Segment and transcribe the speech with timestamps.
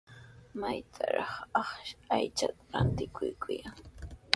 [0.59, 1.69] ¿Maytrawraq
[2.15, 3.75] aychata rantikuyan?